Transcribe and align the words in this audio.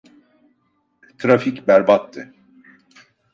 Trafik 1.17 1.67
berbattı. 1.67 2.33